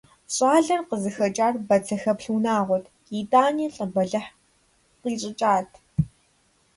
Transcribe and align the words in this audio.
ЩӀалэр 0.35 0.81
къызыхэкӀар 0.87 1.53
бацэхэплъ 1.67 2.27
унагъуэт, 2.35 2.85
итӀани 3.19 3.67
лӀы 3.73 3.85
бэлыхъ 3.93 4.31
къищӀыкӀат. 5.01 5.69